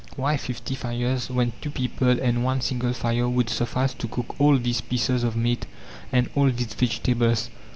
Why 0.15 0.35
fifty 0.35 0.73
fires, 0.73 1.29
when 1.29 1.53
two 1.61 1.69
people 1.69 2.07
and 2.09 2.43
one 2.43 2.61
single 2.61 2.91
fire 2.91 3.29
would 3.29 3.51
suffice 3.51 3.93
to 3.93 4.07
cook 4.07 4.33
all 4.41 4.57
these 4.57 4.81
pieces 4.81 5.23
of 5.23 5.35
meat 5.35 5.67
and 6.11 6.27
all 6.33 6.49
these 6.49 6.73
vegetables? 6.73 7.51